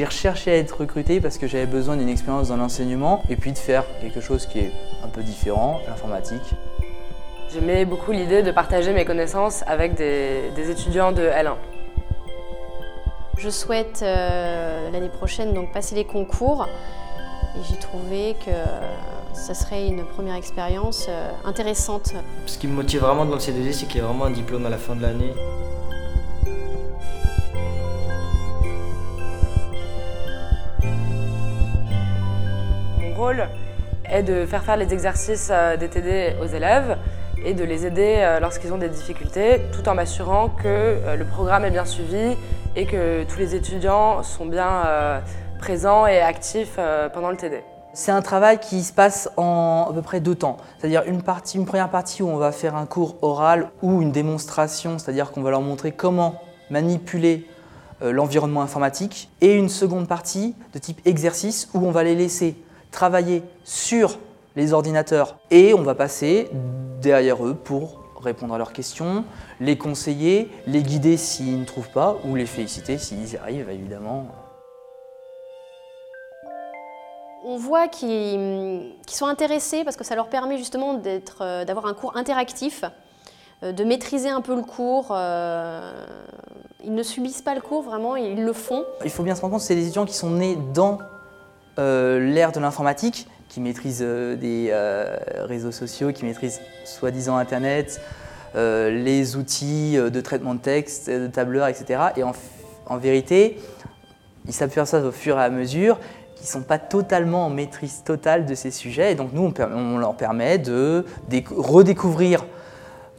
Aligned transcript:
J'ai 0.00 0.06
recherché 0.06 0.50
à 0.50 0.56
être 0.56 0.80
recruté 0.80 1.20
parce 1.20 1.36
que 1.36 1.46
j'avais 1.46 1.66
besoin 1.66 1.94
d'une 1.94 2.08
expérience 2.08 2.48
dans 2.48 2.56
l'enseignement 2.56 3.22
et 3.28 3.36
puis 3.36 3.52
de 3.52 3.58
faire 3.58 3.84
quelque 4.00 4.22
chose 4.22 4.46
qui 4.46 4.60
est 4.60 4.72
un 5.04 5.08
peu 5.08 5.22
différent, 5.22 5.78
l'informatique. 5.86 6.54
J'aimais 7.52 7.84
beaucoup 7.84 8.10
l'idée 8.10 8.42
de 8.42 8.50
partager 8.50 8.94
mes 8.94 9.04
connaissances 9.04 9.62
avec 9.66 9.96
des, 9.96 10.70
étudiants 10.70 11.12
de 11.12 11.20
L1. 11.20 11.52
Je 13.36 13.50
souhaite 13.50 14.00
euh, 14.02 14.90
l'année 14.90 15.10
prochaine 15.10 15.52
donc 15.52 15.70
passer 15.70 15.94
les 15.94 16.06
concours 16.06 16.66
et 17.54 17.60
j'ai 17.68 17.76
trouvé 17.76 18.36
que 18.42 18.52
ça 19.34 19.52
serait 19.52 19.86
une 19.86 20.06
première 20.06 20.36
expérience 20.36 21.08
euh, 21.10 21.30
intéressante. 21.44 22.14
Ce 22.46 22.56
qui 22.56 22.68
me 22.68 22.72
motive 22.72 23.00
vraiment 23.00 23.26
dans 23.26 23.34
le 23.34 23.40
C2I, 23.42 23.74
c'est 23.74 23.84
qu'il 23.84 23.98
y 23.98 24.00
a 24.00 24.06
vraiment 24.06 24.24
un 24.24 24.30
diplôme 24.30 24.64
à 24.64 24.70
la 24.70 24.78
fin 24.78 24.96
de 24.96 25.02
l'année. 25.02 25.34
Est 34.08 34.22
de 34.22 34.46
faire 34.46 34.62
faire 34.62 34.76
les 34.76 34.92
exercices 34.92 35.50
euh, 35.52 35.76
DTD 35.76 36.36
aux 36.42 36.46
élèves 36.46 36.96
et 37.44 37.54
de 37.54 37.64
les 37.64 37.86
aider 37.86 38.16
euh, 38.18 38.40
lorsqu'ils 38.40 38.72
ont 38.72 38.78
des 38.78 38.88
difficultés, 38.88 39.60
tout 39.72 39.88
en 39.88 39.94
m'assurant 39.94 40.48
que 40.48 40.96
le 41.16 41.24
programme 41.24 41.64
est 41.64 41.70
bien 41.70 41.84
suivi 41.84 42.36
et 42.76 42.86
que 42.86 43.24
tous 43.24 43.38
les 43.38 43.54
étudiants 43.54 44.22
sont 44.22 44.46
bien 44.46 45.22
présents 45.58 46.06
et 46.06 46.20
actifs 46.20 46.78
pendant 47.12 47.30
le 47.30 47.36
TD. 47.36 47.62
C'est 47.92 48.12
un 48.12 48.22
travail 48.22 48.60
qui 48.60 48.84
se 48.84 48.92
passe 48.92 49.28
en 49.36 49.88
à 49.90 49.92
peu 49.92 50.02
près 50.02 50.20
deux 50.20 50.36
temps. 50.36 50.58
C'est-à-dire 50.78 51.02
une, 51.06 51.22
partie, 51.22 51.58
une 51.58 51.66
première 51.66 51.90
partie 51.90 52.22
où 52.22 52.28
on 52.28 52.36
va 52.36 52.52
faire 52.52 52.76
un 52.76 52.86
cours 52.86 53.16
oral 53.20 53.70
ou 53.82 54.00
une 54.00 54.12
démonstration, 54.12 54.98
c'est-à-dire 54.98 55.32
qu'on 55.32 55.42
va 55.42 55.50
leur 55.50 55.62
montrer 55.62 55.90
comment 55.90 56.40
manipuler 56.70 57.48
euh, 58.02 58.12
l'environnement 58.12 58.62
informatique, 58.62 59.28
et 59.40 59.54
une 59.54 59.68
seconde 59.68 60.06
partie 60.06 60.54
de 60.72 60.78
type 60.78 61.00
exercice 61.04 61.68
où 61.74 61.84
on 61.84 61.90
va 61.90 62.04
les 62.04 62.14
laisser 62.14 62.56
travailler 62.90 63.42
sur 63.64 64.18
les 64.56 64.72
ordinateurs 64.72 65.38
et 65.50 65.74
on 65.74 65.82
va 65.82 65.94
passer 65.94 66.50
derrière 67.00 67.44
eux 67.44 67.54
pour 67.54 68.00
répondre 68.20 68.54
à 68.54 68.58
leurs 68.58 68.72
questions, 68.72 69.24
les 69.60 69.78
conseiller, 69.78 70.50
les 70.66 70.82
guider 70.82 71.16
s'ils 71.16 71.58
ne 71.58 71.64
trouvent 71.64 71.90
pas 71.90 72.16
ou 72.24 72.36
les 72.36 72.46
féliciter 72.46 72.98
s'ils 72.98 73.32
y 73.32 73.36
arrivent 73.36 73.70
évidemment. 73.70 74.26
On 77.42 77.56
voit 77.56 77.88
qu'ils 77.88 78.92
sont 79.08 79.26
intéressés 79.26 79.82
parce 79.82 79.96
que 79.96 80.04
ça 80.04 80.14
leur 80.14 80.28
permet 80.28 80.58
justement 80.58 81.00
euh, 81.06 81.64
d'avoir 81.64 81.86
un 81.86 81.94
cours 81.94 82.16
interactif, 82.16 82.84
euh, 83.62 83.72
de 83.72 83.82
maîtriser 83.82 84.28
un 84.28 84.42
peu 84.42 84.54
le 84.54 84.62
cours. 84.62 85.08
Euh, 85.12 86.04
ils 86.84 86.94
ne 86.94 87.02
subissent 87.02 87.42
pas 87.42 87.54
le 87.54 87.62
cours, 87.62 87.82
vraiment, 87.82 88.16
ils 88.16 88.44
le 88.44 88.52
font. 88.52 88.84
Il 89.04 89.10
faut 89.10 89.22
bien 89.22 89.34
se 89.34 89.40
rendre 89.40 89.52
compte 89.52 89.62
que 89.62 89.66
c'est 89.66 89.74
des 89.74 89.84
étudiants 89.84 90.04
qui 90.04 90.14
sont 90.14 90.30
nés 90.30 90.58
dans 90.74 90.98
l'ère 91.80 92.52
de 92.52 92.60
l'informatique, 92.60 93.26
qui 93.48 93.60
maîtrisent 93.60 94.00
des 94.00 94.72
réseaux 95.44 95.72
sociaux, 95.72 96.12
qui 96.12 96.24
maîtrisent 96.24 96.60
soi-disant 96.84 97.36
Internet, 97.36 98.00
les 98.54 99.36
outils 99.36 99.96
de 99.96 100.20
traitement 100.20 100.54
de 100.54 100.60
texte, 100.60 101.10
de 101.10 101.26
tableur, 101.26 101.66
etc. 101.66 102.00
Et 102.16 102.22
en, 102.22 102.32
en 102.86 102.96
vérité, 102.96 103.58
ils 104.46 104.52
s'aperçoivent 104.52 105.06
au 105.06 105.12
fur 105.12 105.38
et 105.38 105.42
à 105.42 105.50
mesure 105.50 105.98
qui 106.40 106.46
ne 106.46 106.52
sont 106.52 106.62
pas 106.62 106.78
totalement 106.78 107.46
en 107.46 107.50
maîtrise 107.50 108.02
totale 108.02 108.46
de 108.46 108.54
ces 108.54 108.70
sujets. 108.70 109.12
Et 109.12 109.14
donc 109.14 109.32
nous, 109.34 109.52
on, 109.58 109.98
leur 109.98 110.14
permet 110.16 110.56
de 110.56 111.04
redécouvrir 111.54 112.46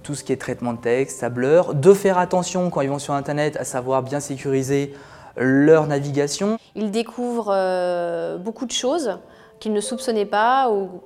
tout 0.02 0.16
ce 0.16 0.24
qui 0.24 0.34
est 0.34 0.38
traitement 0.38 0.74
de 0.74 0.80
texte, 0.80 1.22
tableur, 1.22 1.76
de 1.76 1.94
faire 1.94 2.18
attention 2.18 2.72
quand 2.72 2.82
ils 2.82 2.90
vont 2.90 2.98
sur 2.98 3.14
Internet 3.14 3.58
à 3.58 3.64
savoir 3.64 4.02
bien 4.02 4.20
sécuriser 4.20 4.94
leur 5.38 5.88
navigation. 5.88 6.58
Ils 6.76 6.92
découvrent 6.92 7.54
euh, 7.54 8.38
beaucoup 8.38 8.66
de 8.66 8.72
choses 8.72 9.18
qu'ils 9.60 9.74
ne 9.74 9.82
soupçonnaient 9.82 10.26
pas 10.26 10.70
ou 10.72 11.02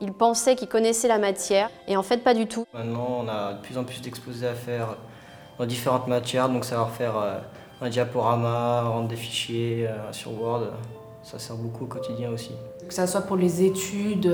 ils 0.00 0.12
pensaient 0.12 0.56
qu'ils 0.56 0.68
connaissaient 0.68 1.08
la 1.08 1.18
matière 1.18 1.70
et 1.86 1.96
en 1.96 2.02
fait 2.02 2.18
pas 2.18 2.34
du 2.34 2.46
tout. 2.46 2.66
Maintenant, 2.72 3.24
on 3.24 3.28
a 3.28 3.54
de 3.54 3.60
plus 3.60 3.78
en 3.78 3.84
plus 3.84 4.00
d'exposés 4.00 4.46
à 4.46 4.54
faire 4.54 4.96
dans 5.58 5.66
différentes 5.66 6.06
matières, 6.06 6.48
donc 6.48 6.64
savoir 6.64 6.90
faire 6.90 7.16
euh, 7.16 7.38
un 7.80 7.88
diaporama, 7.88 8.82
rendre 8.82 9.08
des 9.08 9.16
fichiers 9.16 9.86
euh, 9.88 10.12
sur 10.12 10.40
Word 10.40 10.68
ça 11.30 11.38
sert 11.38 11.56
beaucoup 11.56 11.84
au 11.84 11.86
quotidien 11.86 12.30
aussi. 12.30 12.52
Que 12.86 12.94
ce 12.94 13.06
soit 13.06 13.20
pour 13.20 13.36
les 13.36 13.62
études, 13.62 14.32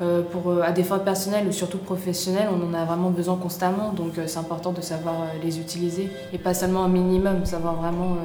euh, 0.00 0.22
pour, 0.22 0.50
euh, 0.50 0.62
à 0.62 0.72
des 0.72 0.82
fins 0.82 0.98
personnelles 0.98 1.46
ou 1.46 1.52
surtout 1.52 1.78
professionnelles, 1.78 2.48
on 2.50 2.70
en 2.70 2.74
a 2.74 2.84
vraiment 2.84 3.10
besoin 3.10 3.36
constamment. 3.36 3.92
Donc 3.92 4.18
euh, 4.18 4.26
c'est 4.26 4.40
important 4.40 4.72
de 4.72 4.80
savoir 4.80 5.14
les 5.42 5.60
utiliser 5.60 6.10
et 6.32 6.38
pas 6.38 6.52
seulement 6.52 6.82
un 6.84 6.88
minimum, 6.88 7.44
savoir 7.44 7.74
vraiment 7.74 8.16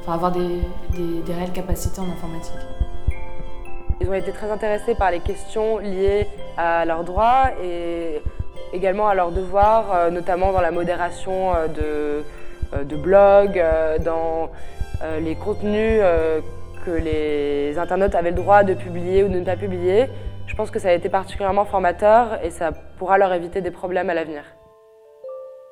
enfin, 0.00 0.14
avoir 0.14 0.32
des, 0.32 0.62
des, 0.96 1.34
réelles 1.34 1.52
capacités 1.52 2.00
en 2.00 2.04
informatique. 2.04 2.54
Ils 4.00 4.08
ont 4.08 4.14
été 4.14 4.32
très 4.32 4.50
intéressés 4.50 4.94
par 4.94 5.10
les 5.10 5.20
questions 5.20 5.76
liées 5.76 6.26
à 6.56 6.86
leurs 6.86 7.04
droits 7.04 7.50
et 7.62 8.22
également 8.72 9.08
à 9.08 9.14
leurs 9.14 9.32
devoirs, 9.32 10.10
notamment 10.10 10.52
dans 10.52 10.62
la 10.62 10.70
modération 10.70 11.52
de, 11.76 12.22
de 12.82 12.96
blogs, 12.96 13.62
dans 14.02 14.48
les 15.20 15.34
contenus 15.34 16.00
que 16.84 16.90
les 16.90 17.78
internautes 17.78 18.14
avaient 18.14 18.30
le 18.30 18.36
droit 18.36 18.62
de 18.62 18.74
publier 18.74 19.24
ou 19.24 19.28
de 19.28 19.38
ne 19.38 19.44
pas 19.44 19.56
publier. 19.56 20.08
Je 20.46 20.54
pense 20.56 20.70
que 20.70 20.78
ça 20.78 20.88
a 20.88 20.92
été 20.92 21.08
particulièrement 21.08 21.64
formateur 21.64 22.42
et 22.44 22.50
ça 22.50 22.72
pourra 22.98 23.18
leur 23.18 23.32
éviter 23.32 23.60
des 23.60 23.70
problèmes 23.70 24.10
à 24.10 24.14
l'avenir. 24.14 24.42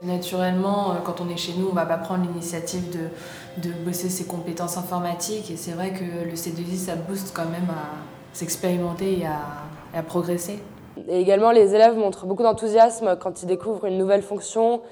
Naturellement, 0.03 0.93
euh, 0.93 0.95
quand 1.05 1.21
on 1.21 1.29
est 1.29 1.37
chez 1.37 1.55
nous, 1.59 1.67
on 1.67 1.71
ne 1.71 1.75
va 1.75 1.85
pas 1.85 1.97
prendre 1.97 2.23
l'initiative 2.23 2.89
de, 2.91 3.69
de, 3.69 3.75
bosser 3.85 4.09
ses 4.09 4.27
compétences 4.27 4.79
informatiques 4.79 5.51
et 5.51 5.57
c'est 5.57 5.73
vrai 5.73 5.91
que 5.91 6.25
le 6.25 6.35
C2I, 6.35 6.77
ça 6.77 6.95
booste 6.95 7.35
quand 7.35 7.47
même 7.47 7.69
à 7.69 7.97
s'expérimenter 8.33 9.19
et 9.19 9.27
à, 9.27 10.03
progresser. 10.05 10.61
Et 11.09 11.21
également, 11.21 11.51
les 11.51 11.75
élèves 11.75 11.97
montrent 11.97 12.27
beaucoup 12.27 12.45
d'enthousiasme 12.45 13.17
quand 13.21 13.43
ils 13.43 13.47
découvrent 13.47 13.87
une 13.87 13.99
nouvelle 13.99 14.23
fonction 14.23 14.83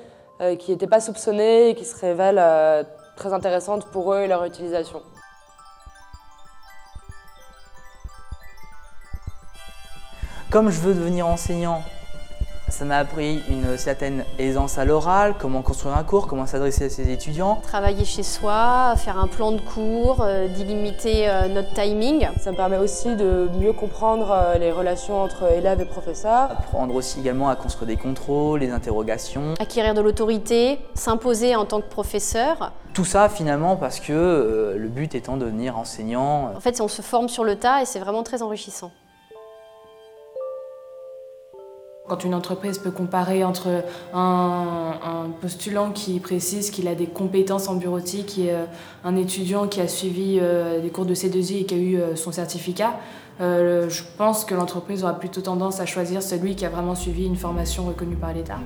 euh, 0.40 0.56
qui 0.56 0.72
n'était 0.72 0.88
pas 0.88 1.00
soupçonnée 1.00 1.70
et 1.70 1.74
qui 1.76 1.84
se 1.84 1.96
révèle 2.00 2.38
euh, 2.40 2.82
très 3.16 3.32
intéressante 3.32 3.86
pour 3.92 4.12
eux 4.12 4.22
et 4.22 4.26
leur 4.26 4.44
utilisation. 4.44 5.00
Comme 10.50 10.70
je 10.70 10.78
veux 10.78 10.94
devenir 10.94 11.26
enseignant, 11.26 11.82
ça 12.68 12.84
m'a 12.84 12.98
appris 12.98 13.42
une 13.48 13.76
certaine 13.76 14.24
aisance 14.38 14.78
à 14.78 14.84
l'oral, 14.84 15.34
comment 15.36 15.60
construire 15.60 15.96
un 15.96 16.04
cours, 16.04 16.28
comment 16.28 16.46
s'adresser 16.46 16.84
à 16.84 16.88
ses 16.88 17.10
étudiants. 17.10 17.60
Travailler 17.64 18.04
chez 18.04 18.22
soi, 18.22 18.94
faire 18.96 19.18
un 19.18 19.26
plan 19.26 19.50
de 19.50 19.60
cours, 19.60 20.20
euh, 20.20 20.46
délimiter 20.46 21.28
euh, 21.28 21.48
notre 21.48 21.72
timing. 21.74 22.28
Ça 22.40 22.52
me 22.52 22.56
permet 22.56 22.76
aussi 22.76 23.16
de 23.16 23.50
mieux 23.58 23.72
comprendre 23.72 24.30
euh, 24.30 24.58
les 24.58 24.70
relations 24.70 25.20
entre 25.20 25.50
élèves 25.52 25.80
et 25.80 25.84
professeurs. 25.84 26.52
Apprendre 26.52 26.94
aussi 26.94 27.18
également 27.18 27.48
à 27.48 27.56
construire 27.56 27.88
des 27.88 27.96
contrôles, 27.96 28.60
des 28.60 28.70
interrogations. 28.70 29.54
Acquérir 29.58 29.94
de 29.94 30.00
l'autorité, 30.00 30.78
s'imposer 30.94 31.56
en 31.56 31.64
tant 31.64 31.80
que 31.80 31.88
professeur. 31.88 32.72
Tout 32.94 33.04
ça 33.04 33.28
finalement 33.28 33.74
parce 33.74 33.98
que 33.98 34.74
le 34.78 34.88
but 34.88 35.16
étant 35.16 35.36
de 35.36 35.44
devenir 35.44 35.76
enseignant. 35.76 36.52
En 36.56 36.60
fait, 36.60 36.80
on 36.80 36.88
se 36.88 37.02
forme 37.02 37.28
sur 37.28 37.42
le 37.42 37.56
tas 37.56 37.82
et 37.82 37.84
c'est 37.84 37.98
vraiment 37.98 38.22
très 38.22 38.42
enrichissant. 38.42 38.92
Quand 42.08 42.22
une 42.22 42.34
entreprise 42.34 42.78
peut 42.78 42.92
comparer 42.92 43.42
entre 43.42 43.82
un, 44.14 45.26
postulant 45.40 45.90
qui 45.90 46.20
précise 46.20 46.70
qu'il 46.70 46.86
a 46.86 46.94
des 46.94 47.06
compétences 47.06 47.68
en 47.68 47.74
bureautique 47.74 48.38
et 48.38 48.52
euh, 48.52 48.64
un 49.04 49.16
étudiant 49.16 49.66
qui 49.66 49.80
a 49.80 49.88
suivi 49.88 50.38
euh, 50.40 50.80
des 50.80 50.90
cours 50.90 51.04
de 51.04 51.14
C2I 51.14 51.62
et 51.62 51.64
qui 51.64 51.74
a 51.74 51.78
eu 51.78 51.96
euh, 51.96 52.14
son 52.14 52.30
certificat, 52.30 52.94
je 53.40 54.02
pense 54.16 54.44
que 54.44 54.54
l'entreprise 54.54 55.02
aura 55.02 55.18
plutôt 55.18 55.42
tendance 55.42 55.80
à 55.80 55.86
choisir 55.86 56.22
celui 56.22 56.54
qui 56.54 56.64
a 56.64 56.70
vraiment 56.70 56.94
suivi 56.94 57.26
une 57.26 57.36
formation 57.36 57.84
reconnue 57.84 58.16
par 58.16 58.32
l'État. 58.32 58.58